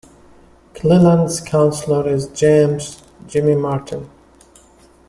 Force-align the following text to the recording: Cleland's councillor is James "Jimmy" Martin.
Cleland's 0.73 1.39
councillor 1.41 2.09
is 2.09 2.25
James 2.29 3.03
"Jimmy" 3.27 3.53
Martin. 3.53 4.09